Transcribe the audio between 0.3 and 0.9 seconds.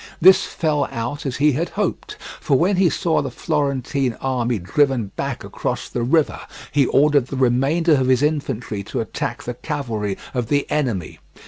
fell